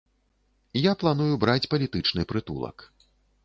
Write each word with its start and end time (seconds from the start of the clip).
Я 0.81 0.93
планую 1.03 1.29
браць 1.45 1.67
палітычны 1.77 2.21
прытулак. 2.33 2.91